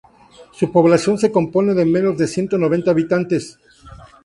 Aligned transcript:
Su 0.51 0.71
población 0.71 1.19
se 1.19 1.31
compone 1.31 1.75
de 1.75 1.85
menos 1.85 2.17
de 2.17 2.25
ciento 2.25 2.57
noventa 2.57 2.89
habitantes. 2.89 3.59